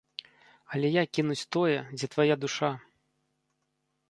[0.77, 2.71] Але як кінуць тое, дзе твая душа?